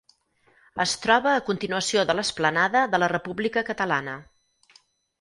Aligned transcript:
Es 0.85 0.93
troba 1.03 1.33
a 1.35 1.43
continuació 1.51 2.07
de 2.13 2.17
l'Esplanada 2.21 2.85
de 2.95 3.03
la 3.05 3.13
República 3.17 3.67
Catalana. 3.71 4.21